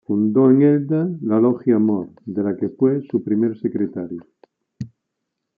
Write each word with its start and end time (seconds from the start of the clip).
Fundó 0.07 0.49
en 0.49 0.63
Elda 0.63 1.07
la 1.21 1.39
Logia 1.39 1.75
Amor, 1.75 2.09
de 2.25 2.41
la 2.41 2.57
que 2.57 2.69
fue 2.69 3.03
su 3.03 3.23
primer 3.23 3.55
secretario. 3.59 4.25